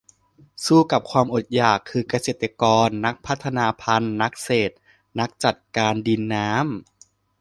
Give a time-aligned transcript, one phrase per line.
[0.65, 4.79] สู้กับความอดอยาก คือเกษตรกร นักพัฒนาพันธุ์ นักเศรษฐ์
[5.19, 6.61] นักจัดการดิน-น้ำ